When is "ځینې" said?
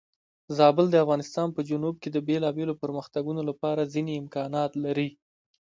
3.93-4.13